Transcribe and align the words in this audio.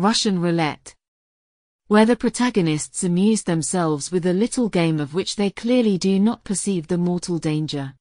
Russian 0.00 0.40
roulette. 0.40 0.94
Where 1.88 2.06
the 2.06 2.14
protagonists 2.14 3.02
amuse 3.02 3.42
themselves 3.42 4.12
with 4.12 4.26
a 4.26 4.32
little 4.32 4.68
game 4.68 5.00
of 5.00 5.12
which 5.12 5.34
they 5.34 5.50
clearly 5.50 5.98
do 5.98 6.20
not 6.20 6.44
perceive 6.44 6.86
the 6.86 6.96
mortal 6.96 7.40
danger. 7.40 7.94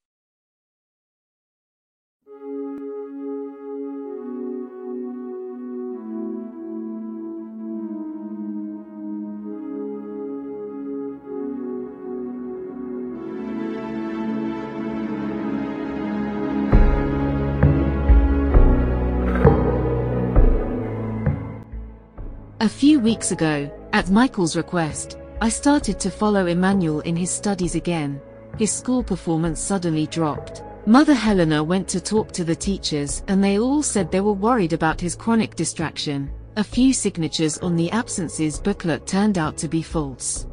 Few 22.97 23.03
weeks 23.03 23.31
ago, 23.31 23.69
at 23.93 24.09
Michael's 24.09 24.55
request, 24.55 25.19
I 25.39 25.49
started 25.49 25.99
to 25.99 26.09
follow 26.09 26.47
Emmanuel 26.47 27.01
in 27.01 27.15
his 27.15 27.29
studies 27.29 27.75
again. 27.75 28.19
His 28.57 28.71
school 28.71 29.03
performance 29.03 29.59
suddenly 29.59 30.07
dropped. 30.07 30.63
Mother 30.87 31.13
Helena 31.13 31.63
went 31.63 31.87
to 31.89 32.01
talk 32.01 32.31
to 32.31 32.43
the 32.43 32.55
teachers 32.55 33.21
and 33.27 33.43
they 33.43 33.59
all 33.59 33.83
said 33.83 34.09
they 34.09 34.21
were 34.21 34.33
worried 34.33 34.73
about 34.73 34.99
his 34.99 35.15
chronic 35.15 35.55
distraction. 35.55 36.31
A 36.55 36.63
few 36.63 36.91
signatures 36.91 37.59
on 37.59 37.75
the 37.75 37.91
absences 37.91 38.59
booklet 38.59 39.05
turned 39.05 39.37
out 39.37 39.57
to 39.57 39.67
be 39.67 39.83
false. 39.83 40.47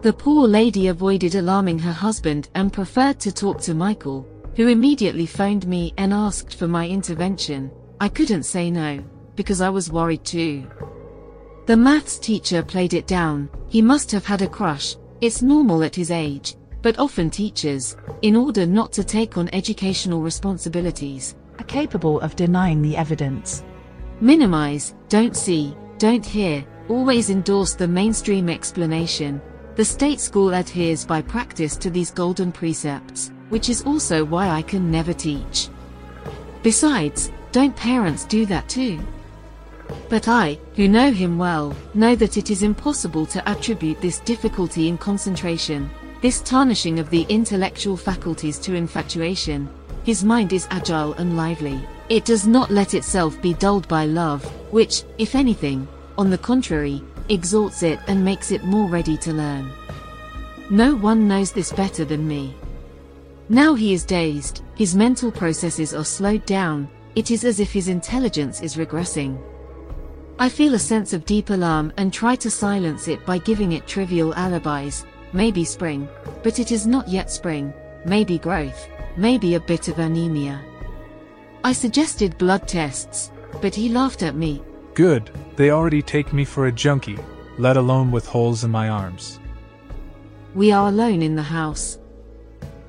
The 0.00 0.14
poor 0.14 0.48
lady 0.48 0.86
avoided 0.86 1.34
alarming 1.34 1.78
her 1.80 1.92
husband 1.92 2.48
and 2.54 2.72
preferred 2.72 3.20
to 3.20 3.32
talk 3.32 3.60
to 3.60 3.74
Michael, 3.74 4.26
who 4.56 4.68
immediately 4.68 5.26
phoned 5.26 5.66
me 5.66 5.92
and 5.98 6.14
asked 6.14 6.54
for 6.54 6.68
my 6.68 6.88
intervention. 6.88 7.70
I 8.00 8.08
couldn't 8.08 8.44
say 8.44 8.70
no, 8.70 9.04
because 9.36 9.60
I 9.60 9.68
was 9.68 9.92
worried 9.92 10.24
too. 10.24 10.66
The 11.70 11.76
maths 11.76 12.18
teacher 12.18 12.64
played 12.64 12.94
it 12.94 13.06
down, 13.06 13.48
he 13.68 13.80
must 13.80 14.10
have 14.10 14.26
had 14.26 14.42
a 14.42 14.48
crush, 14.48 14.96
it's 15.20 15.40
normal 15.40 15.84
at 15.84 15.94
his 15.94 16.10
age, 16.10 16.56
but 16.82 16.98
often 16.98 17.30
teachers, 17.30 17.96
in 18.22 18.34
order 18.34 18.66
not 18.66 18.90
to 18.94 19.04
take 19.04 19.38
on 19.38 19.48
educational 19.52 20.20
responsibilities, 20.20 21.36
are 21.60 21.64
capable 21.66 22.18
of 22.22 22.34
denying 22.34 22.82
the 22.82 22.96
evidence. 22.96 23.62
Minimize, 24.20 24.96
don't 25.08 25.36
see, 25.36 25.76
don't 25.98 26.26
hear, 26.26 26.66
always 26.88 27.30
endorse 27.30 27.74
the 27.74 27.86
mainstream 27.86 28.48
explanation. 28.48 29.40
The 29.76 29.84
state 29.84 30.18
school 30.18 30.52
adheres 30.54 31.04
by 31.04 31.22
practice 31.22 31.76
to 31.76 31.88
these 31.88 32.10
golden 32.10 32.50
precepts, 32.50 33.30
which 33.48 33.68
is 33.68 33.82
also 33.82 34.24
why 34.24 34.48
I 34.48 34.62
can 34.62 34.90
never 34.90 35.12
teach. 35.12 35.68
Besides, 36.64 37.30
don't 37.52 37.76
parents 37.76 38.24
do 38.24 38.44
that 38.46 38.68
too? 38.68 38.98
But 40.08 40.28
I, 40.28 40.58
who 40.76 40.88
know 40.88 41.10
him 41.12 41.38
well, 41.38 41.74
know 41.94 42.14
that 42.16 42.36
it 42.36 42.50
is 42.50 42.62
impossible 42.62 43.26
to 43.26 43.48
attribute 43.48 44.00
this 44.00 44.18
difficulty 44.20 44.88
in 44.88 44.98
concentration, 44.98 45.90
this 46.20 46.40
tarnishing 46.40 46.98
of 46.98 47.10
the 47.10 47.26
intellectual 47.28 47.96
faculties 47.96 48.58
to 48.60 48.74
infatuation. 48.74 49.68
His 50.04 50.24
mind 50.24 50.52
is 50.52 50.66
agile 50.70 51.14
and 51.14 51.36
lively. 51.36 51.80
It 52.08 52.24
does 52.24 52.46
not 52.46 52.70
let 52.70 52.94
itself 52.94 53.40
be 53.40 53.54
dulled 53.54 53.86
by 53.88 54.06
love, 54.06 54.44
which, 54.72 55.04
if 55.18 55.34
anything, 55.34 55.86
on 56.18 56.30
the 56.30 56.38
contrary, 56.38 57.02
exalts 57.28 57.82
it 57.82 57.98
and 58.08 58.24
makes 58.24 58.50
it 58.50 58.64
more 58.64 58.88
ready 58.88 59.16
to 59.18 59.32
learn. 59.32 59.70
No 60.70 60.94
one 60.94 61.28
knows 61.28 61.52
this 61.52 61.72
better 61.72 62.04
than 62.04 62.26
me. 62.26 62.54
Now 63.48 63.74
he 63.74 63.92
is 63.92 64.04
dazed, 64.04 64.62
his 64.76 64.94
mental 64.94 65.32
processes 65.32 65.92
are 65.94 66.04
slowed 66.04 66.46
down, 66.46 66.88
it 67.16 67.30
is 67.30 67.44
as 67.44 67.58
if 67.58 67.72
his 67.72 67.88
intelligence 67.88 68.60
is 68.60 68.76
regressing. 68.76 69.38
I 70.40 70.48
feel 70.48 70.72
a 70.72 70.78
sense 70.78 71.12
of 71.12 71.26
deep 71.26 71.50
alarm 71.50 71.92
and 71.98 72.10
try 72.10 72.34
to 72.36 72.50
silence 72.50 73.08
it 73.08 73.26
by 73.26 73.36
giving 73.36 73.72
it 73.72 73.86
trivial 73.86 74.32
alibis, 74.36 75.04
maybe 75.34 75.64
spring, 75.66 76.08
but 76.42 76.58
it 76.58 76.72
is 76.72 76.86
not 76.86 77.06
yet 77.08 77.30
spring, 77.30 77.74
maybe 78.06 78.38
growth, 78.38 78.88
maybe 79.18 79.56
a 79.56 79.60
bit 79.60 79.88
of 79.88 79.98
anemia. 79.98 80.64
I 81.62 81.74
suggested 81.74 82.38
blood 82.38 82.66
tests, 82.66 83.30
but 83.60 83.74
he 83.74 83.90
laughed 83.90 84.22
at 84.22 84.34
me. 84.34 84.62
Good, 84.94 85.30
they 85.56 85.72
already 85.72 86.00
take 86.00 86.32
me 86.32 86.46
for 86.46 86.68
a 86.68 86.72
junkie, 86.72 87.18
let 87.58 87.76
alone 87.76 88.10
with 88.10 88.24
holes 88.24 88.64
in 88.64 88.70
my 88.70 88.88
arms. 88.88 89.40
We 90.54 90.72
are 90.72 90.88
alone 90.88 91.20
in 91.20 91.36
the 91.36 91.42
house. 91.42 91.98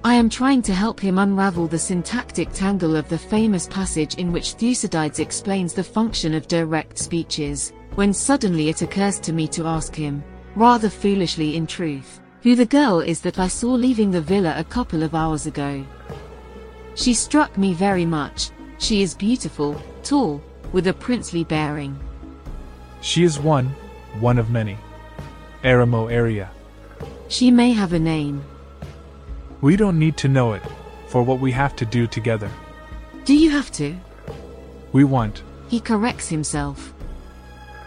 I 0.04 0.16
am 0.16 0.30
trying 0.30 0.64
to 0.64 0.74
help 0.74 1.00
him 1.00 1.20
unravel 1.20 1.68
the 1.68 1.78
syntactic 1.78 2.52
tangle 2.54 2.96
of 2.96 3.08
the 3.08 3.20
famous 3.20 3.68
passage 3.68 4.16
in 4.16 4.32
which 4.32 4.54
Thucydides 4.54 5.20
explains 5.20 5.76
the 5.76 5.84
function 5.84 6.34
of 6.34 6.48
direct 6.48 6.98
speeches, 6.98 7.72
when 7.94 8.12
suddenly 8.12 8.70
it 8.70 8.82
occurs 8.82 9.20
to 9.20 9.32
me 9.32 9.48
to 9.50 9.68
ask 9.68 9.94
him, 9.94 10.24
rather 10.56 10.90
foolishly 10.90 11.56
in 11.56 11.68
truth, 11.68 12.20
who 12.42 12.56
the 12.56 12.66
girl 12.66 13.00
is 13.00 13.22
that 13.22 13.38
I 13.38 13.48
saw 13.48 13.74
leaving 13.74 14.10
the 14.10 14.22
villa 14.22 14.56
a 14.58 14.64
couple 14.64 15.04
of 15.04 15.14
hours 15.14 15.46
ago. 15.46 15.86
She 16.96 17.14
struck 17.14 17.56
me 17.56 17.74
very 17.74 18.06
much, 18.06 18.50
she 18.80 19.04
is 19.04 19.14
beautiful, 19.14 19.80
tall, 20.02 20.42
with 20.72 20.88
a 20.88 20.94
princely 20.94 21.44
bearing. 21.44 22.00
She 23.02 23.24
is 23.24 23.40
one, 23.40 23.68
one 24.20 24.40
of 24.40 24.50
many. 24.50 24.80
Aramo 25.64 26.12
area. 26.12 26.50
She 27.28 27.52
may 27.52 27.72
have 27.74 27.94
a 27.94 28.00
name. 28.00 28.44
We 29.62 29.76
don't 29.76 30.00
need 30.00 30.18
to 30.18 30.28
know 30.28 30.54
it, 30.54 30.64
for 31.08 31.24
what 31.24 31.40
we 31.40 31.52
have 31.52 31.76
to 31.78 31.86
do 31.86 32.08
together. 32.08 32.50
Do 33.26 33.36
you 33.36 33.52
have 33.52 33.72
to? 33.74 33.96
We 34.92 35.04
want. 35.04 35.44
He 35.68 35.80
corrects 35.80 36.28
himself. 36.28 36.94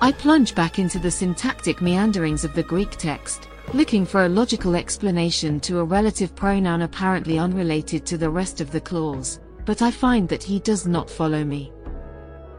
I 0.01 0.13
plunge 0.13 0.55
back 0.55 0.79
into 0.79 0.99
the 0.99 1.11
syntactic 1.11 1.83
meanderings 1.83 2.45
of 2.45 2.55
the 2.55 2.63
Greek 2.63 2.93
text, 2.93 3.49
looking 3.73 4.07
for 4.07 4.25
a 4.25 4.29
logical 4.29 4.77
explanation 4.77 5.59
to 5.61 5.81
a 5.81 5.85
relative 5.85 6.35
pronoun 6.37 6.83
apparently 6.83 7.39
unrelated 7.39 8.07
to 8.07 8.19
the 8.19 8.31
rest 8.31 8.61
of 8.61 8.71
the 8.71 8.81
clause, 8.81 9.41
but 9.65 9.83
I 9.83 9.91
find 9.91 10.29
that 10.29 10.43
he 10.43 10.61
does 10.61 10.87
not 10.87 11.11
follow 11.11 11.43
me. 11.43 11.73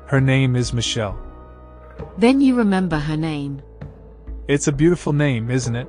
Her 0.08 0.20
name 0.20 0.56
is 0.56 0.74
Michelle. 0.74 1.18
Then 2.18 2.42
you 2.42 2.56
remember 2.56 2.98
her 2.98 3.18
name. 3.18 3.62
It's 4.48 4.68
a 4.68 4.72
beautiful 4.72 5.14
name, 5.14 5.50
isn't 5.50 5.76
it? 5.76 5.88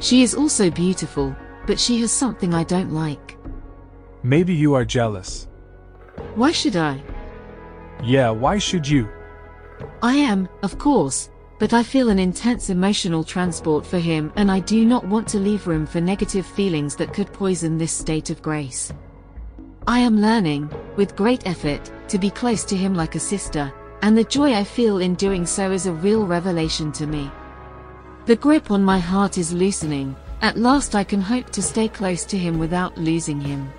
She 0.00 0.22
is 0.22 0.34
also 0.34 0.70
beautiful, 0.70 1.34
but 1.66 1.78
she 1.78 2.00
has 2.00 2.10
something 2.10 2.54
I 2.54 2.64
don't 2.64 2.92
like. 2.92 3.36
Maybe 4.22 4.54
you 4.54 4.74
are 4.74 4.84
jealous. 4.84 5.48
Why 6.34 6.52
should 6.52 6.76
I? 6.76 7.02
Yeah, 8.02 8.30
why 8.30 8.58
should 8.58 8.86
you? 8.86 9.08
I 10.02 10.14
am, 10.14 10.48
of 10.62 10.78
course, 10.78 11.30
but 11.58 11.72
I 11.72 11.82
feel 11.82 12.08
an 12.08 12.18
intense 12.18 12.70
emotional 12.70 13.22
transport 13.22 13.86
for 13.86 13.98
him 13.98 14.32
and 14.36 14.50
I 14.50 14.60
do 14.60 14.84
not 14.84 15.06
want 15.06 15.28
to 15.28 15.38
leave 15.38 15.66
room 15.66 15.86
for 15.86 16.00
negative 16.00 16.46
feelings 16.46 16.96
that 16.96 17.12
could 17.12 17.32
poison 17.32 17.78
this 17.78 17.92
state 17.92 18.30
of 18.30 18.42
grace. 18.42 18.92
I 19.86 19.98
am 19.98 20.20
learning, 20.20 20.70
with 20.96 21.16
great 21.16 21.46
effort, 21.46 21.90
to 22.08 22.18
be 22.18 22.30
close 22.30 22.64
to 22.64 22.76
him 22.76 22.94
like 22.94 23.16
a 23.16 23.20
sister, 23.20 23.72
and 24.02 24.16
the 24.16 24.24
joy 24.24 24.54
I 24.54 24.64
feel 24.64 24.98
in 24.98 25.14
doing 25.14 25.46
so 25.46 25.72
is 25.72 25.86
a 25.86 25.92
real 25.92 26.26
revelation 26.26 26.92
to 26.92 27.06
me. 27.06 27.30
The 28.26 28.36
grip 28.36 28.70
on 28.70 28.84
my 28.84 28.98
heart 29.00 29.38
is 29.38 29.52
loosening, 29.52 30.14
at 30.42 30.58
last 30.58 30.94
I 30.96 31.04
can 31.04 31.20
hope 31.20 31.50
to 31.50 31.62
stay 31.62 31.88
close 31.88 32.24
to 32.26 32.36
him 32.36 32.58
without 32.58 32.98
losing 32.98 33.40
him. 33.40 33.72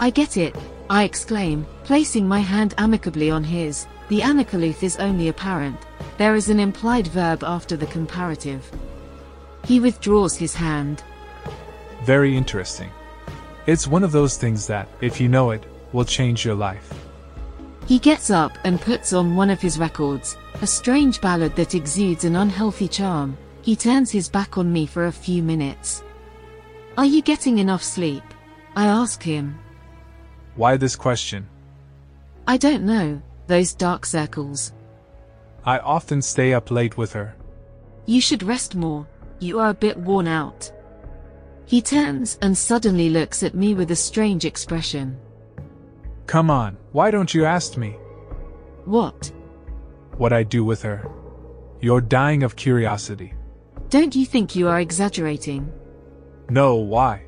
I 0.00 0.10
get 0.10 0.36
it, 0.36 0.54
I 0.90 1.04
exclaim, 1.04 1.64
placing 1.84 2.26
my 2.26 2.40
hand 2.40 2.74
amicably 2.76 3.30
on 3.30 3.44
his. 3.44 3.86
The 4.08 4.20
anacoluth 4.20 4.82
is 4.82 4.96
only 4.96 5.28
apparent, 5.28 5.78
there 6.18 6.34
is 6.34 6.48
an 6.48 6.58
implied 6.58 7.06
verb 7.06 7.44
after 7.44 7.76
the 7.76 7.86
comparative. 7.86 8.68
He 9.64 9.78
withdraws 9.78 10.36
his 10.36 10.54
hand. 10.54 11.04
Very 12.02 12.36
interesting. 12.36 12.90
It's 13.66 13.86
one 13.86 14.02
of 14.02 14.10
those 14.10 14.36
things 14.36 14.66
that, 14.66 14.88
if 15.00 15.20
you 15.20 15.28
know 15.28 15.52
it, 15.52 15.64
will 15.92 16.04
change 16.04 16.44
your 16.44 16.56
life. 16.56 16.92
He 17.86 17.98
gets 17.98 18.30
up 18.30 18.52
and 18.64 18.80
puts 18.80 19.12
on 19.12 19.36
one 19.36 19.50
of 19.50 19.60
his 19.60 19.78
records, 19.78 20.36
a 20.60 20.66
strange 20.66 21.20
ballad 21.20 21.54
that 21.56 21.74
exudes 21.74 22.24
an 22.24 22.36
unhealthy 22.36 22.88
charm, 22.88 23.36
he 23.62 23.76
turns 23.76 24.10
his 24.10 24.28
back 24.28 24.58
on 24.58 24.72
me 24.72 24.86
for 24.86 25.06
a 25.06 25.12
few 25.12 25.42
minutes. 25.42 26.02
Are 26.96 27.04
you 27.04 27.22
getting 27.22 27.58
enough 27.58 27.82
sleep? 27.82 28.22
I 28.76 28.86
ask 28.86 29.22
him. 29.22 29.58
Why 30.54 30.76
this 30.76 30.96
question? 30.96 31.48
I 32.46 32.56
don't 32.56 32.84
know, 32.84 33.20
those 33.46 33.74
dark 33.74 34.04
circles. 34.06 34.72
I 35.64 35.78
often 35.78 36.22
stay 36.22 36.54
up 36.54 36.70
late 36.70 36.96
with 36.96 37.12
her. 37.12 37.36
You 38.06 38.20
should 38.20 38.42
rest 38.42 38.74
more, 38.74 39.06
you 39.38 39.60
are 39.60 39.70
a 39.70 39.74
bit 39.74 39.96
worn 39.96 40.26
out. 40.26 40.72
He 41.66 41.80
turns 41.80 42.38
and 42.42 42.56
suddenly 42.56 43.10
looks 43.10 43.42
at 43.42 43.54
me 43.54 43.74
with 43.74 43.90
a 43.90 43.96
strange 43.96 44.44
expression. 44.44 45.18
Come 46.26 46.50
on, 46.50 46.76
why 46.92 47.10
don't 47.10 47.32
you 47.32 47.44
ask 47.44 47.76
me? 47.76 47.96
What? 48.84 49.30
What 50.16 50.32
I 50.32 50.42
do 50.42 50.64
with 50.64 50.82
her. 50.82 51.08
You're 51.80 52.00
dying 52.00 52.42
of 52.42 52.56
curiosity. 52.56 53.34
Don't 53.90 54.14
you 54.14 54.24
think 54.24 54.54
you 54.54 54.68
are 54.68 54.78
exaggerating? 54.78 55.68
No, 56.48 56.76
why? 56.76 57.26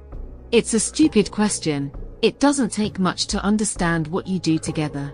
It's 0.52 0.74
a 0.74 0.80
stupid 0.80 1.28
question. 1.32 1.90
It 2.22 2.38
doesn't 2.38 2.70
take 2.70 3.00
much 3.00 3.26
to 3.28 3.42
understand 3.42 4.06
what 4.06 4.28
you 4.28 4.38
do 4.38 4.60
together. 4.60 5.12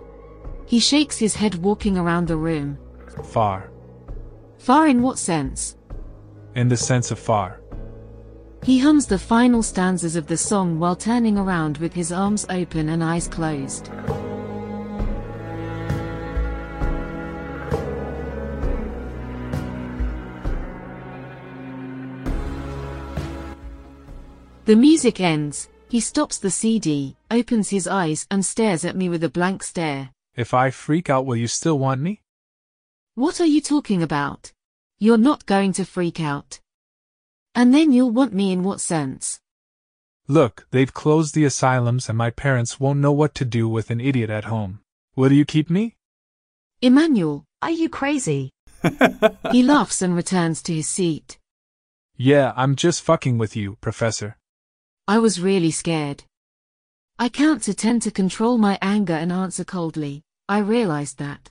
He 0.67 0.79
shakes 0.79 1.17
his 1.17 1.35
head 1.35 1.55
walking 1.55 1.97
around 1.97 2.27
the 2.27 2.37
room. 2.37 2.77
Far. 3.23 3.71
Far 4.59 4.87
in 4.89 5.01
what 5.01 5.17
sense? 5.17 5.75
In 6.53 6.67
the 6.67 6.77
sense 6.77 7.09
of 7.09 7.17
far. 7.17 7.61
He 8.61 8.77
hums 8.77 9.07
the 9.07 9.17
final 9.17 9.63
stanzas 9.63 10.15
of 10.15 10.27
the 10.27 10.37
song 10.37 10.77
while 10.77 10.95
turning 10.95 11.39
around 11.39 11.79
with 11.79 11.93
his 11.93 12.11
arms 12.11 12.45
open 12.51 12.89
and 12.89 13.03
eyes 13.03 13.27
closed. 13.27 13.89
The 24.69 24.75
music 24.75 25.19
ends, 25.19 25.67
he 25.89 25.99
stops 25.99 26.37
the 26.37 26.51
CD, 26.51 27.15
opens 27.31 27.71
his 27.71 27.87
eyes 27.87 28.27
and 28.29 28.45
stares 28.45 28.85
at 28.85 28.95
me 28.95 29.09
with 29.09 29.23
a 29.23 29.27
blank 29.27 29.63
stare. 29.63 30.11
If 30.35 30.53
I 30.53 30.69
freak 30.69 31.09
out, 31.09 31.25
will 31.25 31.37
you 31.37 31.47
still 31.47 31.79
want 31.79 32.01
me? 32.01 32.21
What 33.15 33.41
are 33.41 33.47
you 33.47 33.61
talking 33.61 34.03
about? 34.03 34.53
You're 34.99 35.17
not 35.17 35.47
going 35.47 35.73
to 35.73 35.85
freak 35.85 36.19
out. 36.19 36.59
And 37.55 37.73
then 37.73 37.91
you'll 37.91 38.11
want 38.11 38.31
me 38.31 38.51
in 38.51 38.61
what 38.61 38.79
sense? 38.79 39.39
Look, 40.27 40.67
they've 40.69 40.93
closed 40.93 41.33
the 41.33 41.45
asylums 41.45 42.07
and 42.07 42.15
my 42.15 42.29
parents 42.29 42.79
won't 42.79 42.99
know 42.99 43.11
what 43.11 43.33
to 43.41 43.45
do 43.45 43.67
with 43.67 43.89
an 43.89 43.99
idiot 43.99 44.29
at 44.29 44.45
home. 44.53 44.81
Will 45.15 45.31
you 45.31 45.45
keep 45.45 45.71
me? 45.71 45.95
Emmanuel, 46.79 47.43
Are 47.63 47.71
you 47.71 47.89
crazy? 47.89 48.51
he 49.51 49.63
laughs 49.63 50.03
and 50.03 50.15
returns 50.15 50.61
to 50.61 50.75
his 50.75 50.87
seat. 50.87 51.39
Yeah, 52.15 52.53
I'm 52.55 52.75
just 52.75 53.01
fucking 53.01 53.39
with 53.39 53.55
you, 53.55 53.75
Professor. 53.81 54.35
I 55.09 55.17
was 55.17 55.41
really 55.41 55.71
scared. 55.71 56.23
I 57.17 57.29
can't 57.29 57.67
attempt 57.67 58.03
to 58.03 58.11
control 58.11 58.59
my 58.59 58.77
anger 58.79 59.15
and 59.15 59.31
answer 59.31 59.65
coldly. 59.65 60.21
I 60.47 60.59
realized 60.59 61.17
that. 61.17 61.49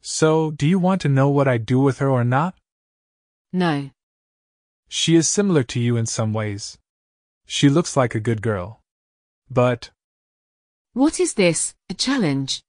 So, 0.00 0.52
do 0.52 0.64
you 0.64 0.78
want 0.78 1.00
to 1.00 1.08
know 1.08 1.28
what 1.28 1.48
I 1.48 1.58
do 1.58 1.80
with 1.80 1.98
her 1.98 2.08
or 2.08 2.22
not? 2.22 2.54
No. 3.52 3.90
She 4.88 5.16
is 5.16 5.28
similar 5.28 5.64
to 5.64 5.80
you 5.80 5.96
in 5.96 6.06
some 6.06 6.32
ways. 6.32 6.78
She 7.44 7.68
looks 7.68 7.96
like 7.96 8.14
a 8.14 8.20
good 8.20 8.40
girl. 8.40 8.80
But, 9.50 9.90
What 10.92 11.18
is 11.18 11.34
this? 11.34 11.74
A 11.90 11.94
challenge? 11.94 12.62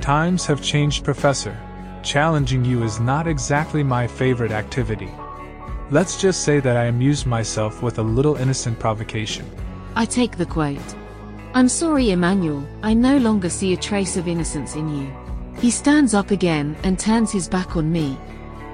times 0.00 0.46
have 0.46 0.62
changed, 0.62 1.02
Professor. 1.02 1.58
Challenging 2.06 2.64
you 2.64 2.84
is 2.84 3.00
not 3.00 3.26
exactly 3.26 3.82
my 3.82 4.06
favorite 4.06 4.52
activity. 4.52 5.10
Let's 5.90 6.20
just 6.20 6.44
say 6.44 6.60
that 6.60 6.76
I 6.76 6.84
amused 6.84 7.26
myself 7.26 7.82
with 7.82 7.98
a 7.98 8.02
little 8.02 8.36
innocent 8.36 8.78
provocation. 8.78 9.44
I 9.96 10.04
take 10.04 10.36
the 10.36 10.46
quote. 10.46 10.94
I'm 11.52 11.68
sorry, 11.68 12.12
Emmanuel, 12.12 12.64
I 12.84 12.94
no 12.94 13.16
longer 13.16 13.50
see 13.50 13.72
a 13.72 13.76
trace 13.76 14.16
of 14.16 14.28
innocence 14.28 14.76
in 14.76 14.88
you. 14.88 15.12
He 15.58 15.72
stands 15.72 16.14
up 16.14 16.30
again 16.30 16.76
and 16.84 16.96
turns 16.96 17.32
his 17.32 17.48
back 17.48 17.74
on 17.76 17.90
me. 17.90 18.16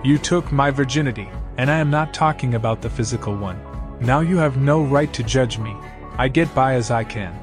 You 0.04 0.18
took 0.18 0.52
my 0.52 0.70
virginity, 0.70 1.30
and 1.56 1.70
I 1.70 1.78
am 1.78 1.88
not 1.88 2.12
talking 2.12 2.56
about 2.56 2.82
the 2.82 2.90
physical 2.90 3.34
one. 3.34 3.58
Now 3.98 4.20
you 4.20 4.36
have 4.36 4.58
no 4.58 4.82
right 4.82 5.10
to 5.14 5.22
judge 5.22 5.58
me. 5.58 5.74
I 6.18 6.28
get 6.28 6.54
by 6.54 6.74
as 6.74 6.90
I 6.90 7.02
can. 7.02 7.41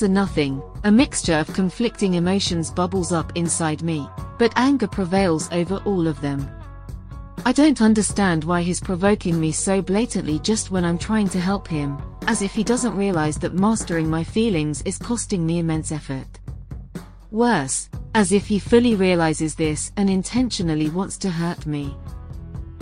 Answer 0.00 0.14
nothing, 0.14 0.62
a 0.84 0.90
mixture 0.90 1.34
of 1.34 1.52
conflicting 1.52 2.14
emotions 2.14 2.70
bubbles 2.70 3.12
up 3.12 3.36
inside 3.36 3.82
me, 3.82 4.08
but 4.38 4.50
anger 4.56 4.86
prevails 4.86 5.46
over 5.52 5.76
all 5.84 6.06
of 6.06 6.18
them. 6.22 6.48
I 7.44 7.52
don't 7.52 7.82
understand 7.82 8.44
why 8.44 8.62
he's 8.62 8.80
provoking 8.80 9.38
me 9.38 9.52
so 9.52 9.82
blatantly 9.82 10.38
just 10.38 10.70
when 10.70 10.86
I'm 10.86 10.96
trying 10.96 11.28
to 11.28 11.38
help 11.38 11.68
him, 11.68 11.98
as 12.28 12.40
if 12.40 12.54
he 12.54 12.64
doesn't 12.64 12.96
realize 12.96 13.36
that 13.40 13.52
mastering 13.52 14.08
my 14.08 14.24
feelings 14.24 14.80
is 14.86 14.96
costing 14.96 15.44
me 15.44 15.58
immense 15.58 15.92
effort. 15.92 16.40
Worse, 17.30 17.90
as 18.14 18.32
if 18.32 18.46
he 18.46 18.58
fully 18.58 18.94
realizes 18.94 19.54
this 19.54 19.92
and 19.98 20.08
intentionally 20.08 20.88
wants 20.88 21.18
to 21.18 21.28
hurt 21.28 21.66
me. 21.66 21.94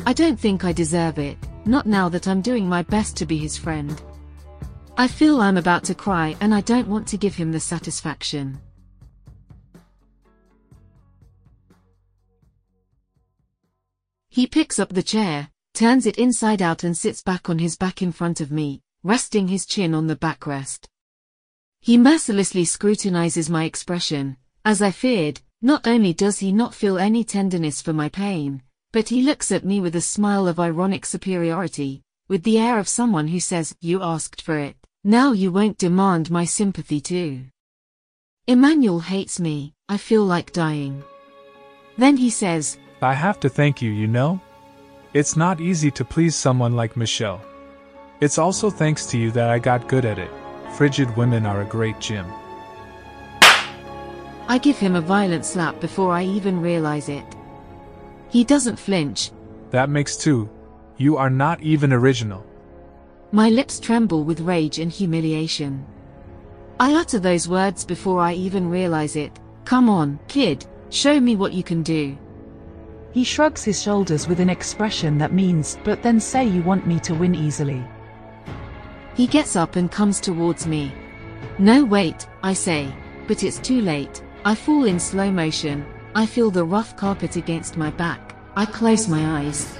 I 0.06 0.12
don't 0.12 0.38
think 0.38 0.64
I 0.64 0.72
deserve 0.72 1.18
it, 1.18 1.36
not 1.64 1.84
now 1.84 2.08
that 2.10 2.28
I'm 2.28 2.42
doing 2.42 2.68
my 2.68 2.82
best 2.82 3.16
to 3.16 3.26
be 3.26 3.38
his 3.38 3.58
friend. 3.58 4.00
I 5.00 5.06
feel 5.06 5.40
I'm 5.40 5.56
about 5.56 5.84
to 5.84 5.94
cry 5.94 6.36
and 6.40 6.52
I 6.52 6.60
don't 6.60 6.88
want 6.88 7.06
to 7.08 7.16
give 7.16 7.36
him 7.36 7.52
the 7.52 7.60
satisfaction. 7.60 8.60
He 14.28 14.48
picks 14.48 14.80
up 14.80 14.88
the 14.88 15.04
chair, 15.04 15.50
turns 15.72 16.04
it 16.04 16.18
inside 16.18 16.60
out 16.60 16.82
and 16.82 16.98
sits 16.98 17.22
back 17.22 17.48
on 17.48 17.60
his 17.60 17.76
back 17.76 18.02
in 18.02 18.10
front 18.10 18.40
of 18.40 18.50
me, 18.50 18.82
resting 19.04 19.46
his 19.46 19.66
chin 19.66 19.94
on 19.94 20.08
the 20.08 20.16
backrest. 20.16 20.88
He 21.80 21.96
mercilessly 21.96 22.64
scrutinizes 22.64 23.48
my 23.48 23.62
expression, 23.62 24.36
as 24.64 24.82
I 24.82 24.90
feared, 24.90 25.40
not 25.62 25.86
only 25.86 26.12
does 26.12 26.40
he 26.40 26.50
not 26.50 26.74
feel 26.74 26.98
any 26.98 27.22
tenderness 27.22 27.80
for 27.80 27.92
my 27.92 28.08
pain, 28.08 28.62
but 28.90 29.10
he 29.10 29.22
looks 29.22 29.52
at 29.52 29.64
me 29.64 29.80
with 29.80 29.94
a 29.94 30.00
smile 30.00 30.48
of 30.48 30.58
ironic 30.58 31.06
superiority, 31.06 32.02
with 32.26 32.42
the 32.42 32.58
air 32.58 32.80
of 32.80 32.88
someone 32.88 33.28
who 33.28 33.38
says, 33.38 33.76
you 33.80 34.02
asked 34.02 34.42
for 34.42 34.58
it, 34.58 34.76
now 35.04 35.32
you 35.32 35.52
won't 35.52 35.78
demand 35.78 36.30
my 36.30 36.44
sympathy 36.44 37.00
too. 37.00 37.44
Emmanuel 38.46 39.00
hates 39.00 39.38
me, 39.38 39.74
I 39.88 39.96
feel 39.96 40.24
like 40.24 40.52
dying. 40.52 41.04
Then 41.96 42.16
he 42.16 42.30
says, 42.30 42.78
I 43.00 43.14
have 43.14 43.38
to 43.40 43.48
thank 43.48 43.80
you, 43.80 43.90
you 43.90 44.06
know? 44.06 44.40
It's 45.14 45.36
not 45.36 45.60
easy 45.60 45.90
to 45.92 46.04
please 46.04 46.34
someone 46.34 46.74
like 46.74 46.96
Michelle. 46.96 47.40
It's 48.20 48.38
also 48.38 48.70
thanks 48.70 49.06
to 49.06 49.18
you 49.18 49.30
that 49.32 49.50
I 49.50 49.58
got 49.58 49.88
good 49.88 50.04
at 50.04 50.18
it. 50.18 50.30
Frigid 50.76 51.16
women 51.16 51.46
are 51.46 51.62
a 51.62 51.66
great 51.66 51.98
gym. 52.00 52.26
I 54.48 54.58
give 54.58 54.78
him 54.78 54.96
a 54.96 55.00
violent 55.00 55.44
slap 55.44 55.78
before 55.80 56.12
I 56.12 56.24
even 56.24 56.60
realize 56.60 57.08
it. 57.08 57.24
He 58.30 58.44
doesn't 58.44 58.78
flinch. 58.78 59.30
That 59.70 59.90
makes 59.90 60.16
two. 60.16 60.48
You 60.96 61.16
are 61.16 61.30
not 61.30 61.60
even 61.60 61.92
original. 61.92 62.44
My 63.30 63.50
lips 63.50 63.78
tremble 63.78 64.24
with 64.24 64.40
rage 64.40 64.78
and 64.78 64.90
humiliation. 64.90 65.84
I 66.80 66.94
utter 66.94 67.18
those 67.18 67.46
words 67.46 67.84
before 67.84 68.20
I 68.20 68.32
even 68.32 68.70
realize 68.70 69.16
it. 69.16 69.38
Come 69.66 69.90
on, 69.90 70.18
kid, 70.28 70.64
show 70.88 71.20
me 71.20 71.36
what 71.36 71.52
you 71.52 71.62
can 71.62 71.82
do. 71.82 72.16
He 73.12 73.24
shrugs 73.24 73.62
his 73.62 73.82
shoulders 73.82 74.28
with 74.28 74.40
an 74.40 74.48
expression 74.48 75.18
that 75.18 75.34
means, 75.34 75.78
but 75.84 76.02
then 76.02 76.20
say 76.20 76.46
you 76.46 76.62
want 76.62 76.86
me 76.86 76.98
to 77.00 77.14
win 77.14 77.34
easily. 77.34 77.84
He 79.14 79.26
gets 79.26 79.56
up 79.56 79.76
and 79.76 79.90
comes 79.90 80.20
towards 80.20 80.66
me. 80.66 80.90
No, 81.58 81.84
wait, 81.84 82.26
I 82.42 82.54
say, 82.54 82.94
but 83.26 83.42
it's 83.42 83.58
too 83.58 83.82
late. 83.82 84.22
I 84.46 84.54
fall 84.54 84.84
in 84.84 84.98
slow 84.98 85.30
motion. 85.30 85.84
I 86.14 86.24
feel 86.24 86.50
the 86.50 86.64
rough 86.64 86.96
carpet 86.96 87.36
against 87.36 87.76
my 87.76 87.90
back. 87.90 88.36
I 88.56 88.64
close 88.64 89.06
my 89.06 89.40
eyes. 89.40 89.77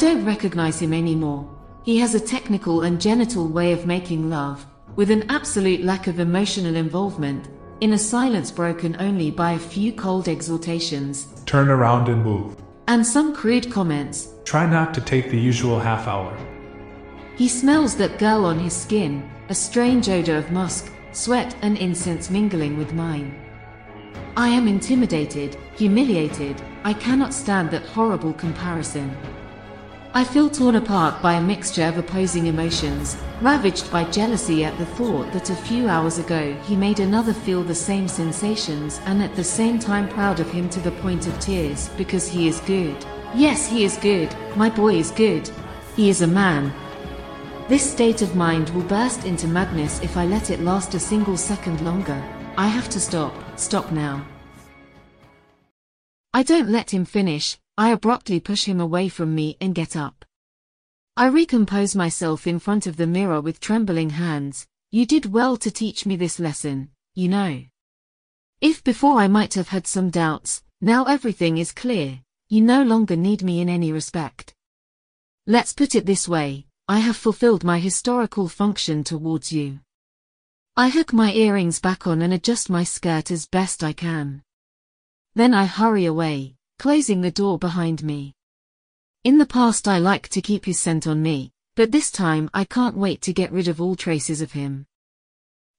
Don't 0.00 0.24
recognize 0.24 0.80
him 0.80 0.94
anymore. 0.94 1.46
He 1.84 1.98
has 1.98 2.14
a 2.14 2.20
technical 2.20 2.82
and 2.82 2.98
genital 3.00 3.46
way 3.46 3.72
of 3.72 3.86
making 3.86 4.30
love, 4.30 4.64
with 4.96 5.10
an 5.10 5.26
absolute 5.28 5.82
lack 5.84 6.06
of 6.06 6.18
emotional 6.18 6.74
involvement, 6.74 7.48
in 7.82 7.92
a 7.92 7.98
silence 7.98 8.50
broken 8.50 8.96
only 8.98 9.30
by 9.30 9.52
a 9.52 9.58
few 9.58 9.92
cold 9.92 10.26
exhortations, 10.26 11.26
Turn 11.44 11.68
around 11.68 12.08
and 12.08 12.24
move. 12.24 12.56
and 12.88 13.06
some 13.06 13.34
crude 13.34 13.70
comments. 13.70 14.28
Try 14.44 14.66
not 14.66 14.94
to 14.94 15.00
take 15.02 15.30
the 15.30 15.38
usual 15.38 15.78
half 15.78 16.08
hour. 16.08 16.34
He 17.36 17.46
smells 17.48 17.94
that 17.96 18.18
girl 18.18 18.46
on 18.46 18.58
his 18.58 18.72
skin, 18.74 19.30
a 19.50 19.54
strange 19.54 20.08
odor 20.08 20.36
of 20.36 20.50
musk, 20.50 20.90
sweat 21.12 21.54
and 21.62 21.76
incense 21.76 22.30
mingling 22.30 22.78
with 22.78 22.94
mine. 22.94 23.34
I 24.36 24.48
am 24.48 24.66
intimidated, 24.66 25.56
humiliated, 25.76 26.60
I 26.84 26.94
cannot 26.94 27.34
stand 27.34 27.70
that 27.70 27.84
horrible 27.84 28.32
comparison. 28.32 29.14
I 30.12 30.24
feel 30.24 30.50
torn 30.50 30.74
apart 30.74 31.22
by 31.22 31.34
a 31.34 31.40
mixture 31.40 31.84
of 31.84 31.96
opposing 31.96 32.48
emotions, 32.48 33.16
ravaged 33.40 33.92
by 33.92 34.10
jealousy 34.10 34.64
at 34.64 34.76
the 34.76 34.86
thought 34.86 35.32
that 35.32 35.50
a 35.50 35.54
few 35.54 35.88
hours 35.88 36.18
ago 36.18 36.52
he 36.64 36.74
made 36.74 36.98
another 36.98 37.32
feel 37.32 37.62
the 37.62 37.76
same 37.76 38.08
sensations 38.08 39.00
and 39.04 39.22
at 39.22 39.36
the 39.36 39.44
same 39.44 39.78
time 39.78 40.08
proud 40.08 40.40
of 40.40 40.50
him 40.50 40.68
to 40.70 40.80
the 40.80 40.90
point 40.90 41.28
of 41.28 41.38
tears 41.38 41.90
because 41.96 42.26
he 42.26 42.48
is 42.48 42.58
good. 42.62 42.96
Yes, 43.36 43.68
he 43.68 43.84
is 43.84 43.98
good, 43.98 44.34
my 44.56 44.68
boy 44.68 44.96
is 44.96 45.12
good, 45.12 45.48
He 45.94 46.10
is 46.10 46.22
a 46.22 46.26
man. 46.26 46.72
This 47.68 47.88
state 47.88 48.20
of 48.20 48.34
mind 48.34 48.70
will 48.70 48.82
burst 48.82 49.24
into 49.24 49.46
madness 49.46 50.00
if 50.02 50.16
I 50.16 50.26
let 50.26 50.50
it 50.50 50.58
last 50.58 50.94
a 50.94 50.98
single 50.98 51.36
second 51.36 51.82
longer. 51.82 52.20
I 52.56 52.66
have 52.66 52.88
to 52.88 52.98
stop, 52.98 53.32
stop 53.56 53.92
now. 53.92 54.26
I 56.34 56.42
don't 56.42 56.68
let 56.68 56.92
him 56.92 57.04
finish, 57.04 57.59
I 57.78 57.90
abruptly 57.90 58.40
push 58.40 58.64
him 58.64 58.80
away 58.80 59.08
from 59.08 59.34
me 59.34 59.56
and 59.60 59.74
get 59.74 59.96
up. 59.96 60.24
I 61.16 61.28
recompose 61.28 61.94
myself 61.94 62.46
in 62.46 62.58
front 62.58 62.86
of 62.86 62.96
the 62.96 63.06
mirror 63.06 63.40
with 63.40 63.60
trembling 63.60 64.10
hands. 64.10 64.66
You 64.90 65.06
did 65.06 65.32
well 65.32 65.56
to 65.58 65.70
teach 65.70 66.06
me 66.06 66.16
this 66.16 66.38
lesson, 66.38 66.90
you 67.14 67.28
know. 67.28 67.62
If 68.60 68.82
before 68.84 69.18
I 69.18 69.28
might 69.28 69.54
have 69.54 69.68
had 69.68 69.86
some 69.86 70.10
doubts, 70.10 70.62
now 70.80 71.04
everything 71.04 71.58
is 71.58 71.72
clear. 71.72 72.20
You 72.48 72.62
no 72.62 72.82
longer 72.82 73.16
need 73.16 73.42
me 73.42 73.60
in 73.60 73.68
any 73.68 73.92
respect. 73.92 74.54
Let's 75.46 75.72
put 75.72 75.94
it 75.94 76.06
this 76.06 76.28
way, 76.28 76.66
I 76.88 76.98
have 76.98 77.16
fulfilled 77.16 77.64
my 77.64 77.78
historical 77.78 78.48
function 78.48 79.04
towards 79.04 79.52
you. 79.52 79.80
I 80.76 80.88
hook 80.88 81.12
my 81.12 81.32
earrings 81.32 81.80
back 81.80 82.06
on 82.06 82.22
and 82.22 82.32
adjust 82.32 82.70
my 82.70 82.84
skirt 82.84 83.30
as 83.30 83.46
best 83.46 83.84
I 83.84 83.92
can. 83.92 84.42
Then 85.34 85.54
I 85.54 85.66
hurry 85.66 86.06
away, 86.06 86.56
closing 86.80 87.20
the 87.20 87.30
door 87.30 87.58
behind 87.58 88.02
me. 88.02 88.34
In 89.22 89.36
the 89.36 89.44
past 89.44 89.86
I 89.86 89.98
like 89.98 90.28
to 90.30 90.40
keep 90.40 90.64
his 90.64 90.80
scent 90.80 91.06
on 91.06 91.20
me, 91.20 91.52
but 91.76 91.92
this 91.92 92.10
time 92.10 92.48
I 92.54 92.64
can't 92.64 92.96
wait 92.96 93.20
to 93.20 93.34
get 93.34 93.52
rid 93.52 93.68
of 93.68 93.82
all 93.82 93.94
traces 93.94 94.40
of 94.40 94.52
him. 94.52 94.86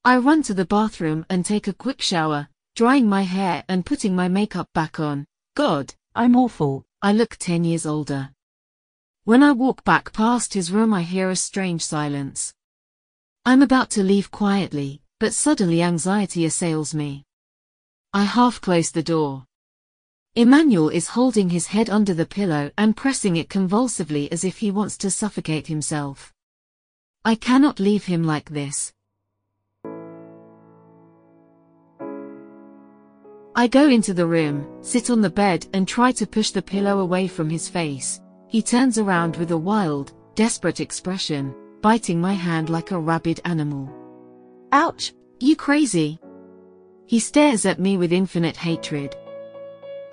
I 0.05 0.17
run 0.17 0.43
to 0.43 0.53
the 0.53 0.63
bathroom 0.63 1.25
and 1.27 1.43
take 1.43 1.67
a 1.67 1.73
quick 1.73 2.03
shower, 2.03 2.49
drying 2.75 3.09
my 3.09 3.23
hair 3.23 3.63
and 3.67 3.83
putting 3.83 4.15
my 4.15 4.27
makeup 4.27 4.69
back 4.75 4.99
on. 4.99 5.25
God, 5.55 5.91
I'm 6.13 6.35
awful. 6.35 6.85
I 7.01 7.13
look 7.13 7.35
10 7.35 7.63
years 7.63 7.87
older. 7.87 8.29
When 9.23 9.41
I 9.41 9.53
walk 9.53 9.83
back 9.83 10.13
past 10.13 10.53
his 10.53 10.71
room 10.71 10.93
I 10.93 11.01
hear 11.01 11.31
a 11.31 11.35
strange 11.35 11.83
silence. 11.83 12.53
I'm 13.43 13.63
about 13.63 13.89
to 13.91 14.03
leave 14.03 14.29
quietly, 14.29 15.01
but 15.19 15.33
suddenly 15.33 15.81
anxiety 15.81 16.45
assails 16.45 16.93
me. 16.93 17.25
I 18.13 18.25
half 18.25 18.61
close 18.61 18.91
the 18.91 19.01
door. 19.01 19.47
Emmanuel 20.33 20.87
is 20.87 21.09
holding 21.09 21.49
his 21.49 21.67
head 21.67 21.89
under 21.89 22.13
the 22.13 22.25
pillow 22.25 22.71
and 22.77 22.95
pressing 22.95 23.35
it 23.35 23.49
convulsively 23.49 24.31
as 24.31 24.45
if 24.45 24.59
he 24.59 24.71
wants 24.71 24.97
to 24.99 25.11
suffocate 25.11 25.67
himself. 25.67 26.33
I 27.25 27.35
cannot 27.35 27.81
leave 27.81 28.05
him 28.05 28.23
like 28.23 28.49
this. 28.49 28.93
I 33.53 33.67
go 33.67 33.89
into 33.89 34.13
the 34.13 34.25
room, 34.25 34.65
sit 34.79 35.09
on 35.09 35.19
the 35.19 35.29
bed 35.29 35.67
and 35.73 35.85
try 35.85 36.13
to 36.13 36.25
push 36.25 36.51
the 36.51 36.61
pillow 36.61 36.99
away 36.99 37.27
from 37.27 37.49
his 37.49 37.67
face. 37.67 38.21
He 38.47 38.61
turns 38.61 38.97
around 38.97 39.35
with 39.35 39.51
a 39.51 39.57
wild, 39.57 40.13
desperate 40.35 40.79
expression, 40.79 41.53
biting 41.81 42.21
my 42.21 42.33
hand 42.33 42.69
like 42.69 42.91
a 42.91 42.99
rabid 42.99 43.41
animal. 43.43 43.91
Ouch! 44.71 45.11
You 45.41 45.57
crazy? 45.57 46.21
He 47.05 47.19
stares 47.19 47.65
at 47.65 47.81
me 47.81 47.97
with 47.97 48.13
infinite 48.13 48.55
hatred. 48.55 49.13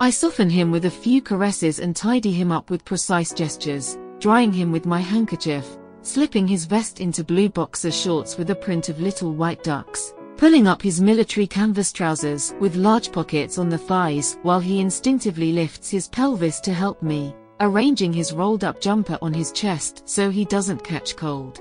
I 0.01 0.09
soften 0.09 0.49
him 0.49 0.71
with 0.71 0.85
a 0.85 0.91
few 0.91 1.21
caresses 1.21 1.79
and 1.79 1.95
tidy 1.95 2.31
him 2.31 2.51
up 2.51 2.69
with 2.69 2.85
precise 2.85 3.33
gestures, 3.33 3.97
drying 4.19 4.53
him 4.53 4.71
with 4.71 4.85
my 4.85 4.99
handkerchief, 4.99 5.77
slipping 6.01 6.47
his 6.47 6.65
vest 6.65 7.01
into 7.01 7.23
blue 7.23 7.49
boxer 7.49 7.91
shorts 7.91 8.37
with 8.37 8.49
a 8.49 8.55
print 8.55 8.89
of 8.89 9.01
little 9.01 9.33
white 9.33 9.63
ducks 9.63 10.13
pulling 10.39 10.67
up 10.67 10.81
his 10.81 11.01
military 11.01 11.45
canvas 11.45 11.91
trousers 11.91 12.53
with 12.61 12.77
large 12.77 13.11
pockets 13.11 13.57
on 13.57 13.67
the 13.67 13.77
thighs 13.77 14.37
while 14.41 14.61
he 14.61 14.79
instinctively 14.79 15.51
lifts 15.51 15.89
his 15.89 16.07
pelvis 16.07 16.61
to 16.61 16.73
help 16.73 17.03
me, 17.03 17.35
arranging 17.59 18.13
his 18.13 18.31
rolled 18.31 18.63
up 18.63 18.79
jumper 18.79 19.17
on 19.21 19.33
his 19.33 19.51
chest 19.51 20.07
so 20.07 20.29
he 20.29 20.45
doesn't 20.45 20.81
catch 20.81 21.17
cold. 21.17 21.59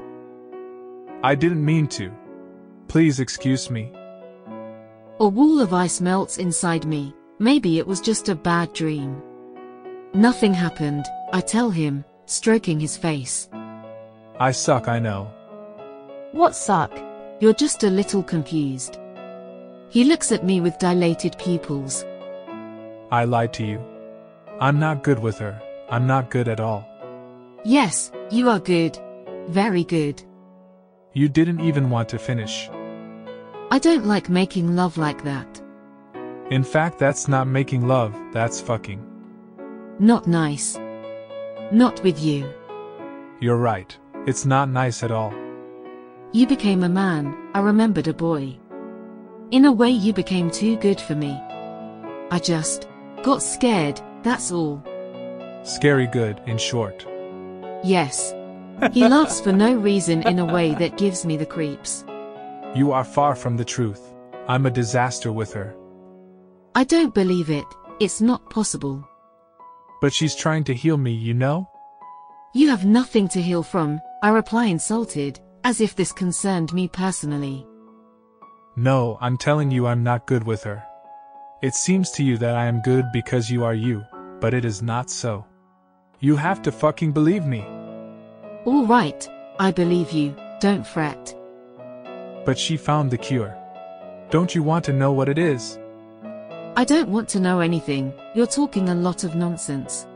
I 1.24 1.34
didn't 1.34 1.64
mean 1.64 1.88
to. 1.88 2.12
Please 2.86 3.18
excuse 3.18 3.68
me. 3.68 3.90
A 5.18 5.26
wall 5.26 5.60
of 5.60 5.74
ice 5.74 6.00
melts 6.00 6.38
inside 6.38 6.86
me, 6.86 7.16
maybe 7.38 7.78
it 7.78 7.86
was 7.86 8.00
just 8.00 8.28
a 8.28 8.34
bad 8.34 8.72
dream. 8.72 9.22
Nothing 10.14 10.54
happened, 10.54 11.04
I 11.32 11.40
tell 11.40 11.70
him, 11.70 12.04
stroking 12.26 12.80
his 12.80 12.96
face. 12.96 13.48
I 14.40 14.52
suck, 14.52 14.88
I 14.88 14.98
know. 14.98 15.30
What 16.32 16.54
suck? 16.54 16.92
You're 17.40 17.54
just 17.54 17.84
a 17.84 17.90
little 17.90 18.22
confused. 18.22 18.98
He 19.90 20.04
looks 20.04 20.32
at 20.32 20.44
me 20.44 20.60
with 20.60 20.78
dilated 20.78 21.36
pupils. 21.38 22.04
I 23.10 23.24
lied 23.24 23.52
to 23.54 23.64
you. 23.64 23.80
I'm 24.60 24.78
not 24.78 25.02
good 25.02 25.18
with 25.18 25.38
her. 25.38 25.60
I'm 25.90 26.06
not 26.06 26.30
good 26.30 26.48
at 26.48 26.60
all. 26.60 26.86
Yes, 27.64 28.12
you 28.30 28.48
are 28.50 28.58
good. 28.58 28.98
Very 29.48 29.84
good. 29.84 30.22
You 31.14 31.28
didn't 31.28 31.60
even 31.60 31.90
want 31.90 32.08
to 32.10 32.18
finish. 32.18 32.68
I 33.70 33.78
don't 33.78 34.06
like 34.06 34.28
making 34.28 34.76
love 34.76 34.98
like 34.98 35.24
that. 35.24 35.57
In 36.50 36.64
fact, 36.64 36.98
that's 36.98 37.28
not 37.28 37.46
making 37.46 37.86
love, 37.86 38.16
that's 38.32 38.60
fucking. 38.60 39.04
Not 39.98 40.26
nice. 40.26 40.78
Not 41.70 42.02
with 42.02 42.18
you. 42.22 42.50
You're 43.40 43.58
right. 43.58 43.96
It's 44.26 44.46
not 44.46 44.70
nice 44.70 45.02
at 45.02 45.10
all. 45.10 45.32
You 46.32 46.46
became 46.46 46.84
a 46.84 46.88
man, 46.88 47.36
I 47.54 47.60
remembered 47.60 48.08
a 48.08 48.14
boy. 48.14 48.58
In 49.50 49.66
a 49.66 49.72
way 49.72 49.90
you 49.90 50.12
became 50.12 50.50
too 50.50 50.76
good 50.76 51.00
for 51.00 51.14
me. 51.14 51.32
I 52.30 52.38
just 52.42 52.88
got 53.22 53.42
scared, 53.42 54.00
that's 54.22 54.50
all. 54.50 54.82
Scary 55.64 56.06
good, 56.06 56.40
in 56.46 56.56
short. 56.56 57.06
Yes. 57.84 58.34
He 58.92 59.06
laughs 59.06 59.40
for 59.40 59.52
no 59.52 59.74
reason 59.74 60.22
in 60.22 60.38
a 60.38 60.44
way 60.44 60.74
that 60.74 60.96
gives 60.96 61.26
me 61.26 61.36
the 61.36 61.46
creeps. 61.46 62.04
You 62.74 62.92
are 62.92 63.04
far 63.04 63.34
from 63.34 63.56
the 63.56 63.64
truth. 63.64 64.14
I'm 64.46 64.66
a 64.66 64.70
disaster 64.70 65.32
with 65.32 65.52
her. 65.52 65.74
I 66.78 66.84
don't 66.84 67.12
believe 67.12 67.50
it, 67.50 67.66
it's 67.98 68.20
not 68.20 68.50
possible. 68.50 69.04
But 70.00 70.12
she's 70.12 70.36
trying 70.36 70.62
to 70.62 70.74
heal 70.74 70.96
me, 70.96 71.10
you 71.10 71.34
know? 71.34 71.68
You 72.54 72.68
have 72.68 72.84
nothing 72.84 73.26
to 73.30 73.42
heal 73.42 73.64
from, 73.64 74.00
I 74.22 74.28
reply 74.28 74.66
insulted, 74.66 75.40
as 75.64 75.80
if 75.80 75.96
this 75.96 76.12
concerned 76.12 76.72
me 76.72 76.86
personally. 76.86 77.66
No, 78.76 79.18
I'm 79.20 79.36
telling 79.36 79.72
you 79.72 79.88
I'm 79.88 80.04
not 80.04 80.28
good 80.28 80.44
with 80.44 80.62
her. 80.62 80.80
It 81.62 81.74
seems 81.74 82.12
to 82.12 82.22
you 82.22 82.38
that 82.38 82.54
I 82.54 82.66
am 82.66 82.80
good 82.82 83.06
because 83.12 83.50
you 83.50 83.64
are 83.64 83.74
you, 83.74 84.04
but 84.38 84.54
it 84.54 84.64
is 84.64 84.80
not 84.80 85.10
so. 85.10 85.44
You 86.20 86.36
have 86.36 86.62
to 86.62 86.70
fucking 86.70 87.10
believe 87.10 87.44
me. 87.44 87.62
Alright, 88.64 89.28
I 89.58 89.72
believe 89.72 90.12
you, 90.12 90.32
don't 90.60 90.86
fret. 90.86 91.34
But 92.46 92.56
she 92.56 92.76
found 92.76 93.10
the 93.10 93.18
cure. 93.18 93.58
Don't 94.30 94.54
you 94.54 94.62
want 94.62 94.84
to 94.84 94.92
know 94.92 95.10
what 95.10 95.28
it 95.28 95.38
is? 95.38 95.80
I 96.78 96.84
don't 96.84 97.08
want 97.08 97.28
to 97.30 97.40
know 97.40 97.58
anything, 97.58 98.12
you're 98.36 98.46
talking 98.46 98.88
a 98.88 98.94
lot 98.94 99.24
of 99.24 99.34
nonsense. 99.34 100.06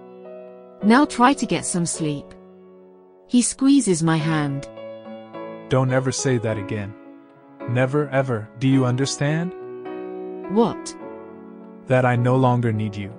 Now 0.84 1.04
try 1.04 1.32
to 1.32 1.44
get 1.44 1.66
some 1.66 1.84
sleep. 1.84 2.24
He 3.26 3.42
squeezes 3.42 4.04
my 4.04 4.16
hand. 4.16 4.68
Don't 5.70 5.92
ever 5.92 6.12
say 6.12 6.38
that 6.38 6.58
again. 6.58 6.94
Never 7.68 8.08
ever, 8.10 8.48
do 8.60 8.68
you 8.68 8.84
understand? 8.84 9.52
What? 10.54 10.96
That 11.88 12.04
I 12.04 12.14
no 12.14 12.36
longer 12.36 12.72
need 12.72 12.94
you. 12.94 13.12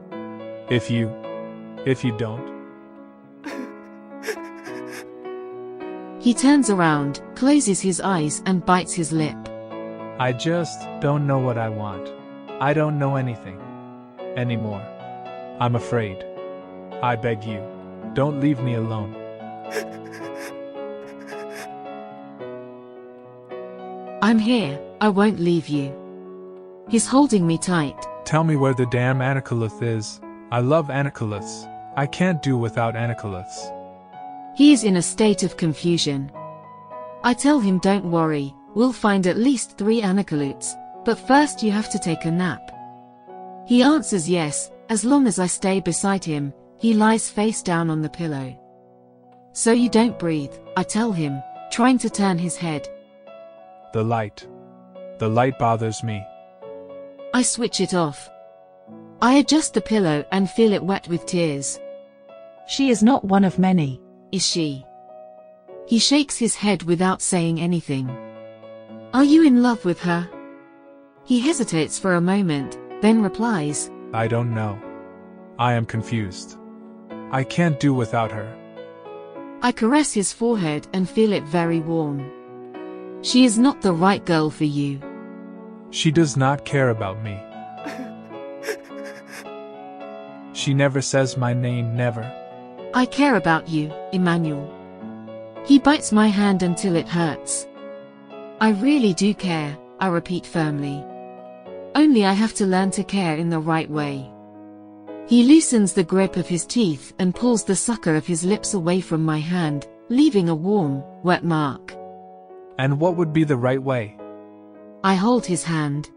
If 0.69 0.89
you. 0.89 1.12
if 1.85 2.01
you 2.05 2.15
don't. 2.17 2.47
He 6.21 6.33
turns 6.33 6.69
around, 6.69 7.21
closes 7.35 7.81
his 7.81 8.00
eyes 8.00 8.41
and 8.45 8.65
bites 8.65 8.93
his 8.93 9.12
lip. 9.12 9.35
I 10.17 10.31
just 10.31 10.79
don't 11.01 11.27
know 11.27 11.39
what 11.39 11.57
I 11.57 11.67
want. 11.67 12.12
I 12.63 12.72
don't 12.72 12.98
know 12.98 13.17
anything. 13.17 13.60
Anymore. 14.38 14.82
I'm 15.60 15.75
afraid. 15.75 16.24
I 17.01 17.17
beg 17.17 17.43
you. 17.43 17.62
Don't 18.13 18.39
leave 18.39 18.62
me 18.62 18.75
alone. 18.75 19.13
I'm 24.22 24.39
here, 24.39 24.79
I 25.01 25.10
won't 25.10 25.41
leave 25.41 25.67
you. 25.67 25.93
He's 26.88 27.05
holding 27.05 27.46
me 27.46 27.58
tight. 27.58 28.01
Tell 28.24 28.46
me 28.46 28.55
where 28.55 28.74
the 28.74 28.86
damn 28.86 29.20
Anacoluth 29.20 29.84
is. 29.84 30.22
I 30.50 30.62
love 30.62 30.88
Anacoluths. 30.88 31.70
I 31.98 32.05
can't 32.05 32.41
do 32.41 32.58
without 32.58 32.96
Anacoluths. 32.96 33.74
He 34.55 34.72
is 34.72 34.86
in 34.86 34.96
a 34.96 35.01
state 35.01 35.43
of 35.43 35.58
confusion. 35.58 36.32
I 37.25 37.34
tell 37.34 37.60
him 37.60 37.79
don't 37.79 38.10
worry, 38.10 38.55
we'll 38.74 38.93
find 38.93 39.27
at 39.27 39.36
least 39.36 39.77
three 39.77 40.01
Anacolutes, 40.01 40.77
but 41.05 41.19
first 41.19 41.63
you 41.63 41.72
have 41.72 41.89
to 41.89 42.00
take 42.00 42.25
a 42.25 42.31
nap. 42.31 42.72
He 43.65 43.81
answers 43.81 44.29
yes, 44.29 44.72
as 44.89 45.05
long 45.05 45.27
as 45.27 45.39
I 45.39 45.48
stay 45.48 45.79
beside 45.79 46.24
him, 46.24 46.53
he 46.77 46.93
lies 46.93 47.29
face 47.29 47.62
down 47.62 47.89
on 47.89 48.01
the 48.01 48.10
pillow. 48.10 48.60
So 49.53 49.72
you 49.72 49.89
don't 49.89 50.19
breathe, 50.19 50.53
I 50.75 50.83
tell 50.83 51.12
him, 51.12 51.41
trying 51.72 51.98
to 52.00 52.10
turn 52.10 52.38
his 52.38 52.57
head. 52.57 52.88
The 53.93 54.03
light. 54.03 54.45
The 55.19 55.29
light 55.29 55.57
bothers 55.60 56.03
me. 56.03 56.24
I 57.33 57.41
switch 57.41 57.79
it 57.79 57.93
off. 57.93 58.29
I 59.22 59.36
adjust 59.36 59.74
the 59.74 59.81
pillow 59.81 60.25
and 60.31 60.50
feel 60.50 60.74
it 60.74 60.83
wet 60.83 61.07
with 61.07 61.25
tears. 61.25 61.79
She 62.67 62.89
is 62.89 63.03
not 63.03 63.24
one 63.24 63.45
of 63.45 63.60
many. 63.60 64.01
Is 64.31 64.45
she? 64.45 64.86
He 65.86 66.00
shakes 66.00 66.38
his 66.38 66.55
head 66.55 66.83
without 66.83 67.22
saying 67.22 67.60
anything. 67.60 68.10
Are 69.13 69.24
you 69.24 69.45
in 69.45 69.62
love 69.62 69.86
with 69.86 70.00
her? 70.01 70.29
He 71.25 71.39
hesitates 71.39 71.97
for 71.97 72.15
a 72.15 72.21
moment, 72.21 72.77
then 73.01 73.21
replies, 73.21 73.89
I 74.13 74.27
don't 74.27 74.53
know. 74.53 74.77
I 75.57 75.73
am 75.73 75.85
confused. 75.85 76.57
I 77.31 77.45
can't 77.45 77.79
do 77.79 77.93
without 77.93 78.31
her. 78.31 78.53
I 79.61 79.71
caress 79.71 80.11
his 80.11 80.33
forehead 80.33 80.87
and 80.91 81.09
feel 81.09 81.31
it 81.31 81.43
very 81.43 81.79
warm. 81.79 82.29
She 83.21 83.45
is 83.45 83.57
not 83.57 83.81
the 83.81 83.93
right 83.93 84.25
girl 84.25 84.49
for 84.49 84.65
you. 84.65 84.99
She 85.91 86.11
does 86.11 86.35
not 86.35 86.65
care 86.65 86.89
about 86.89 87.23
me. 87.23 87.39
she 90.53 90.73
never 90.73 91.01
says 91.01 91.37
my 91.37 91.53
name, 91.53 91.95
never. 91.95 92.29
I 92.93 93.05
care 93.05 93.37
about 93.37 93.69
you, 93.69 93.93
Emmanuel. 94.11 94.69
He 95.65 95.79
bites 95.79 96.11
my 96.11 96.27
hand 96.27 96.63
until 96.63 96.97
it 96.97 97.07
hurts. 97.07 97.65
I 98.59 98.71
really 98.71 99.13
do 99.13 99.33
care, 99.33 99.77
I 100.01 100.07
repeat 100.07 100.45
firmly. 100.45 101.05
Only 101.95 102.25
I 102.25 102.33
have 102.33 102.53
to 102.55 102.65
learn 102.65 102.91
to 102.91 103.03
care 103.03 103.35
in 103.35 103.50
the 103.50 103.59
right 103.59 103.89
way. 103.89 104.29
He 105.27 105.43
loosens 105.43 105.93
the 105.93 106.03
grip 106.03 106.38
of 106.38 106.47
his 106.47 106.65
teeth 106.65 107.13
and 107.19 107.35
pulls 107.35 107.63
the 107.63 107.75
sucker 107.75 108.15
of 108.15 108.27
his 108.27 108.43
lips 108.43 108.73
away 108.73 109.00
from 109.00 109.23
my 109.23 109.38
hand, 109.39 109.88
leaving 110.09 110.50
a 110.50 110.55
warm, 110.55 111.03
wet 111.23 111.43
mark. 111.43 111.95
And 112.77 113.00
what 113.00 113.15
would 113.15 113.31
be 113.31 113.43
the 113.43 113.57
right 113.57 113.81
way? 113.81 114.17
I 115.03 115.15
hold 115.15 115.45
his 115.45 115.63
hand. 115.63 116.09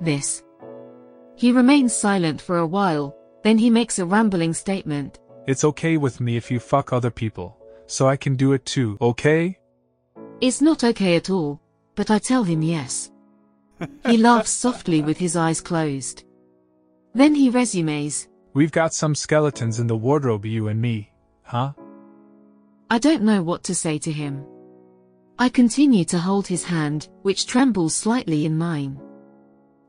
This. 0.00 0.42
He 1.36 1.52
remains 1.52 1.94
silent 1.94 2.40
for 2.40 2.58
a 2.58 2.66
while, 2.66 3.16
then 3.42 3.58
he 3.58 3.70
makes 3.70 3.98
a 3.98 4.04
rambling 4.04 4.52
statement. 4.52 5.18
It's 5.46 5.64
okay 5.64 5.96
with 5.96 6.20
me 6.20 6.36
if 6.36 6.50
you 6.50 6.60
fuck 6.60 6.92
other 6.92 7.10
people, 7.10 7.56
so 7.86 8.08
I 8.08 8.16
can 8.16 8.36
do 8.36 8.52
it 8.52 8.66
too, 8.66 8.98
okay? 9.00 9.58
It's 10.40 10.60
not 10.60 10.84
okay 10.84 11.16
at 11.16 11.30
all, 11.30 11.60
but 11.94 12.10
I 12.10 12.18
tell 12.18 12.44
him 12.44 12.62
yes. 12.62 13.10
He 14.06 14.16
laughs 14.16 14.50
softly 14.50 15.02
with 15.02 15.18
his 15.18 15.36
eyes 15.36 15.60
closed. 15.60 16.24
Then 17.14 17.34
he 17.34 17.50
resumes. 17.50 18.28
We've 18.54 18.72
got 18.72 18.94
some 18.94 19.14
skeletons 19.14 19.80
in 19.80 19.86
the 19.86 19.96
wardrobe, 19.96 20.44
you 20.44 20.68
and 20.68 20.80
me, 20.80 21.12
huh? 21.42 21.72
I 22.90 22.98
don't 22.98 23.22
know 23.22 23.42
what 23.42 23.62
to 23.64 23.74
say 23.74 23.98
to 23.98 24.12
him. 24.12 24.44
I 25.38 25.48
continue 25.48 26.04
to 26.06 26.18
hold 26.18 26.46
his 26.46 26.64
hand, 26.64 27.08
which 27.22 27.46
trembles 27.46 27.94
slightly 27.94 28.44
in 28.44 28.58
mine. 28.58 29.00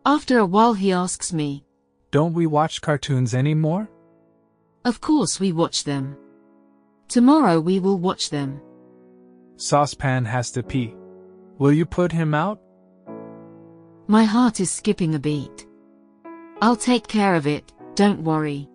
After 0.05 0.37
a 0.37 0.45
while 0.45 0.73
he 0.73 0.91
asks 0.91 1.33
me, 1.33 1.65
Don't 2.11 2.33
we 2.33 2.47
watch 2.47 2.81
cartoons 2.81 3.33
anymore? 3.33 3.89
Of 4.85 5.01
course 5.01 5.39
we 5.39 5.51
watch 5.51 5.83
them. 5.83 6.15
Tomorrow 7.07 7.59
we 7.59 7.79
will 7.79 7.97
watch 7.97 8.29
them. 8.29 8.61
Saucepan 9.57 10.25
has 10.25 10.49
to 10.51 10.63
pee. 10.63 10.95
Will 11.57 11.73
you 11.73 11.85
put 11.85 12.11
him 12.11 12.33
out? 12.33 12.59
My 14.11 14.25
heart 14.25 14.59
is 14.59 14.69
skipping 14.69 15.15
a 15.15 15.19
beat. 15.19 15.67
I'll 16.61 16.75
take 16.75 17.07
care 17.07 17.33
of 17.33 17.47
it, 17.47 17.71
don't 17.95 18.21
worry. 18.21 18.67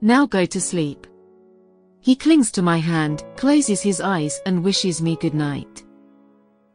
Now 0.00 0.24
go 0.24 0.46
to 0.46 0.58
sleep. 0.58 1.06
He 2.00 2.16
clings 2.16 2.50
to 2.52 2.62
my 2.62 2.78
hand, 2.78 3.22
closes 3.36 3.82
his 3.82 4.00
eyes 4.00 4.40
and 4.46 4.64
wishes 4.64 5.02
me 5.02 5.18
good 5.20 5.34
night. 5.34 5.84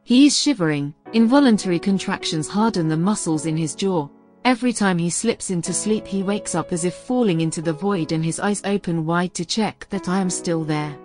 He 0.04 0.26
is 0.26 0.38
shivering, 0.38 0.94
involuntary 1.12 1.80
contractions 1.80 2.46
harden 2.46 2.86
the 2.86 2.96
muscles 2.96 3.46
in 3.46 3.56
his 3.56 3.74
jaw. 3.74 4.08
Every 4.44 4.72
time 4.72 4.96
he 4.96 5.10
slips 5.10 5.50
into 5.50 5.72
sleep 5.72 6.06
he 6.06 6.22
wakes 6.22 6.54
up 6.54 6.72
as 6.72 6.84
if 6.84 6.94
falling 6.94 7.40
into 7.40 7.60
the 7.60 7.72
void 7.72 8.12
and 8.12 8.24
his 8.24 8.38
eyes 8.38 8.62
open 8.64 9.04
wide 9.04 9.34
to 9.34 9.44
check 9.44 9.88
that 9.90 10.08
I 10.08 10.20
am 10.20 10.30
still 10.30 10.62
there. 10.62 10.96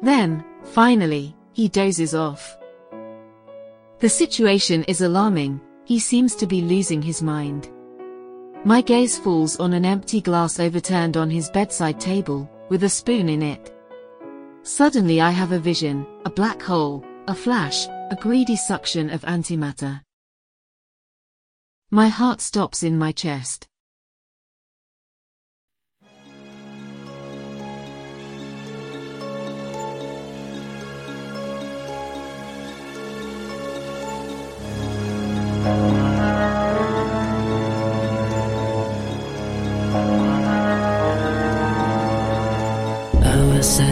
Then, 0.00 0.42
finally, 0.62 1.36
he 1.52 1.68
dozes 1.68 2.14
off. 2.14 2.56
The 3.98 4.08
situation 4.08 4.84
is 4.84 5.02
alarming, 5.02 5.60
he 5.92 5.98
seems 5.98 6.34
to 6.34 6.46
be 6.46 6.62
losing 6.62 7.02
his 7.02 7.22
mind. 7.22 7.68
My 8.64 8.80
gaze 8.80 9.18
falls 9.18 9.60
on 9.60 9.74
an 9.74 9.84
empty 9.84 10.22
glass 10.22 10.58
overturned 10.58 11.18
on 11.18 11.28
his 11.28 11.50
bedside 11.50 12.00
table, 12.00 12.50
with 12.70 12.84
a 12.84 12.88
spoon 12.88 13.28
in 13.28 13.42
it. 13.42 13.76
Suddenly 14.62 15.20
I 15.20 15.28
have 15.32 15.52
a 15.52 15.58
vision, 15.58 16.06
a 16.24 16.30
black 16.30 16.62
hole, 16.62 17.04
a 17.28 17.34
flash, 17.34 17.88
a 17.88 18.16
greedy 18.18 18.56
suction 18.56 19.10
of 19.10 19.20
antimatter. 19.24 20.00
My 21.90 22.08
heart 22.08 22.40
stops 22.40 22.82
in 22.82 22.98
my 22.98 23.12
chest. 23.12 23.68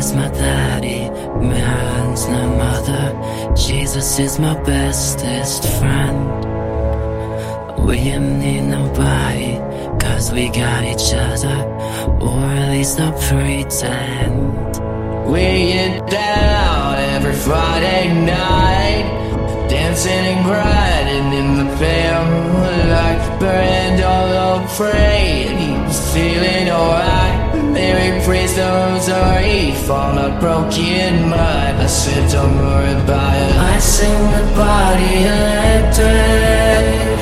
Is 0.01 0.13
my 0.15 0.29
daddy, 0.29 1.09
no 1.09 2.49
mother. 2.59 3.55
Jesus 3.55 4.19
is 4.19 4.39
my 4.39 4.61
bestest 4.63 5.63
friend. 5.79 6.45
We 7.87 7.97
ain't 7.99 8.39
need 8.41 8.63
nobody, 8.63 9.59
cause 10.05 10.33
we 10.33 10.49
got 10.49 10.85
each 10.85 11.15
other, 11.15 11.65
or 12.21 12.45
at 12.61 12.71
least 12.73 12.99
not 12.99 13.15
pretend. 13.21 14.79
We 15.31 15.73
get 15.73 16.07
down 16.11 16.99
every 17.15 17.35
Friday 17.35 18.13
night, 18.27 19.20
dancing 19.91 20.13
and 20.13 20.45
grinding 20.45 21.33
in 21.41 21.49
the 21.59 21.65
pale 21.77 22.23
like 22.95 23.23
Grand 23.41 24.01
Ole 24.01 24.37
Opry. 24.55 25.51
He 25.59 25.73
was 25.83 26.01
feeling 26.15 26.71
alright. 26.71 27.57
Mary 27.73 28.23
praised 28.25 28.57
the 28.57 28.63
rosary 28.63 29.75
for 29.87 30.11
a 30.27 30.31
broken 30.39 31.29
mind. 31.29 31.79
I 31.79 31.87
said, 31.87 32.31
don't 32.31 32.57
worry 32.57 32.93
about 33.03 33.35
it. 33.35 33.57
I 33.57 33.79
sing 33.81 34.23
the 34.37 34.45
body 34.55 35.25
electric. 35.35 37.19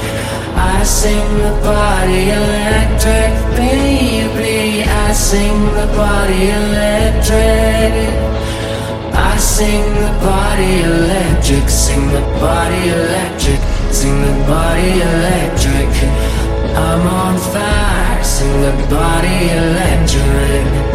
I 0.55 0.85
sing 0.85 1.29
the 1.39 1.55
body 1.65 2.31
electric, 2.41 3.33
baby. 3.57 4.83
I 4.85 5.13
sing 5.15 5.59
the 5.79 5.87
body 5.97 6.51
electric. 6.51 8.38
Sing 9.59 9.93
the 9.95 10.13
body 10.23 10.83
electric, 10.83 11.69
sing 11.69 12.07
the 12.13 12.21
body 12.39 12.91
electric, 12.91 13.61
sing 13.93 14.23
the 14.23 14.35
body 14.47 14.91
electric. 15.11 15.91
I'm 16.77 17.05
on 17.23 17.37
fire, 17.53 18.23
sing 18.23 18.61
the 18.63 18.73
body 18.89 19.39
electric. 19.63 20.95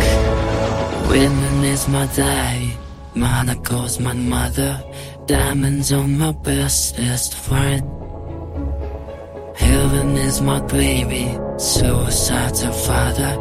Whitman 1.10 1.66
is 1.66 1.90
my 1.90 2.08
day, 2.16 2.78
Monaco's 3.14 4.00
my 4.00 4.14
mother, 4.14 4.82
diamonds 5.26 5.92
on 5.92 6.18
my 6.18 6.32
bestest 6.32 7.36
friend. 7.36 7.84
Heaven 9.58 10.16
is 10.16 10.40
my 10.40 10.62
baby, 10.62 11.38
suicide's 11.58 12.62
her 12.62 12.72
father, 12.72 13.36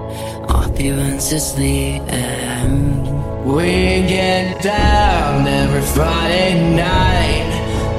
opulence 0.48 1.30
is 1.30 1.54
the 1.54 2.00
end. 2.10 3.21
We 3.44 4.06
get 4.06 4.62
down 4.62 5.48
every 5.48 5.82
Friday 5.82 6.76
night, 6.76 7.50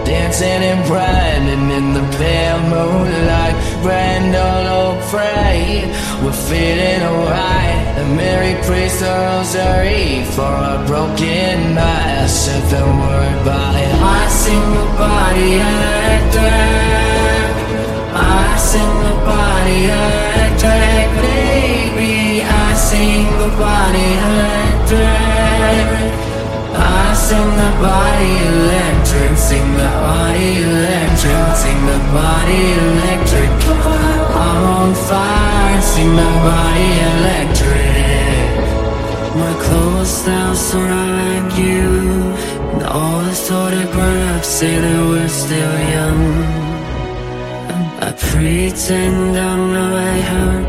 dancing 0.06 0.48
and 0.48 0.86
grinding 0.88 1.70
in 1.70 1.94
the 1.94 2.18
pale 2.18 2.62
moonlight. 2.70 3.56
Brandon 3.84 4.64
afraid, 5.04 5.92
we're 6.24 6.32
feeling 6.32 7.04
alright. 7.04 7.76
And 8.00 8.16
Mary 8.16 8.56
prays 8.64 8.98
the 9.02 9.12
rosary 9.12 10.24
for 10.32 10.48
a 10.48 10.82
broken. 10.88 11.78
I 11.78 12.26
said, 12.26 12.64
worry 12.72 13.42
about 13.42 13.76
it. 13.76 13.92
I 14.00 14.28
sing 14.30 14.66
the 14.80 14.88
body 14.96 15.60
electric. 15.60 16.74
I 18.16 18.56
sing 18.58 18.94
the 19.08 19.16
body 19.28 19.92
electric, 19.92 21.08
baby. 21.22 22.44
I 22.44 22.74
sing 22.76 23.26
the 23.44 23.50
body 23.60 24.08
electric. 24.24 24.73
I 27.34 27.36
sing 27.36 27.56
the 27.58 27.72
body 27.82 28.32
electric, 28.54 29.38
sing 29.38 29.70
the 29.82 29.92
body 30.06 30.50
electric, 30.70 31.44
sing 31.64 31.80
the 31.92 32.00
body 32.14 32.62
electric. 32.86 33.50
I'm 34.46 34.64
on 34.78 34.92
fire, 34.94 35.82
sing 35.82 36.12
the 36.22 36.32
body 36.48 36.92
electric. 37.12 38.54
My 39.42 39.54
clothes 39.64 40.16
now 40.28 40.54
surround 40.54 41.50
you, 41.54 41.88
and 42.74 42.84
all 42.84 43.22
the 43.22 43.34
photographs 43.34 44.48
say 44.48 44.76
that 44.80 45.02
we're 45.10 45.28
still 45.28 45.76
young. 45.98 46.24
I 48.00 48.12
pretend 48.12 49.38
I'm 49.38 49.64
not 49.74 50.22
hurt, 50.30 50.66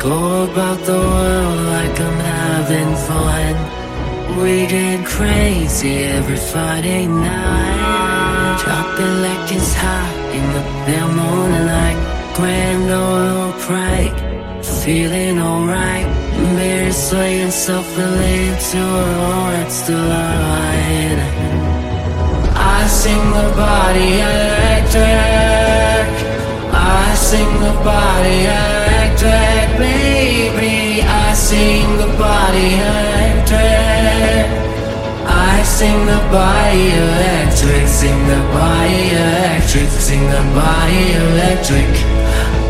go 0.00 0.44
about 0.44 0.78
the 0.86 0.98
world 1.12 1.60
like 1.74 1.96
I'm 2.00 2.20
having 2.32 2.92
fun. 3.06 3.83
We 4.36 4.66
get 4.66 5.06
crazy 5.06 6.04
every 6.04 6.36
Friday 6.36 7.06
night. 7.06 8.58
Drop 8.60 8.98
like 8.98 9.52
it's 9.52 9.74
hot 9.74 10.12
in 10.34 10.44
the 10.54 10.62
damn 10.86 11.10
moonlight. 11.16 11.98
Grand 12.34 12.90
Ole 12.90 13.52
Opry, 13.52 14.10
feeling 14.82 15.38
alright. 15.38 16.08
Beer 16.56 16.92
swaying 16.92 17.52
softly 17.52 18.38
to 18.70 18.80
our 18.80 19.14
hearts 19.22 19.86
delight. 19.86 21.20
I 22.56 22.86
sing 22.88 23.24
the 23.38 23.48
body 23.62 24.10
electric. 24.34 26.06
I 26.74 27.14
sing 27.14 27.52
the 27.66 27.74
body 27.86 28.38
electric, 28.58 29.78
baby. 29.78 30.83
I 31.06 31.34
sing 31.34 31.96
the 31.96 32.08
body 32.18 32.74
electric. 32.90 34.46
I 35.26 35.62
sing 35.64 36.06
the 36.06 36.20
body 36.30 36.90
electric, 37.02 37.88
sing 37.88 38.18
the 38.26 38.40
body 38.52 39.10
electric, 39.10 39.88
sing 39.88 40.24
the 40.30 40.42
body 40.54 41.02
electric. 41.22 41.92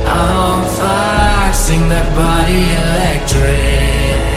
On 0.06 0.64
fire, 0.76 1.52
sing 1.52 1.88
the 1.88 2.04
body 2.14 2.62
electric. 2.82 4.33